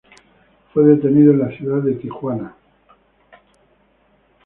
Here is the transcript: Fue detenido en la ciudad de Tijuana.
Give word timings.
Fue 0.73 0.83
detenido 0.83 1.31
en 1.31 1.37
la 1.37 1.55
ciudad 1.55 1.83
de 1.83 1.93
Tijuana. 1.93 2.55